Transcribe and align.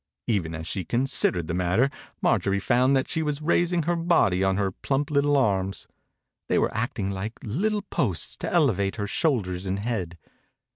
Even 0.25 0.55
as 0.55 0.65
she 0.65 0.83
considered 0.83 1.45
the 1.45 1.53
matter 1.53 1.91
Marjorie 2.23 2.59
found 2.59 2.95
that 2.95 3.07
she 3.07 3.21
was 3.21 3.39
raising 3.39 3.83
her 3.83 3.95
body 3.95 4.43
on 4.43 4.57
her 4.57 4.71
plump 4.71 5.11
little 5.11 5.37
arms. 5.37 5.87
They 6.47 6.57
were 6.57 6.73
act 6.73 6.97
ing 6.97 7.11
like 7.11 7.33
little 7.43 7.83
posts 7.83 8.35
to 8.37 8.51
elevate 8.51 8.95
her 8.95 9.05
shoulders 9.05 9.67
and 9.67 9.85
head. 9.85 10.17